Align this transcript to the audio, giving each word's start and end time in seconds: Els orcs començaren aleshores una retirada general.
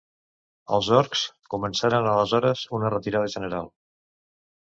Els 0.77 0.87
orcs 0.99 1.19
començaren 1.55 2.09
aleshores 2.13 2.63
una 2.79 2.91
retirada 2.97 3.31
general. 3.37 3.69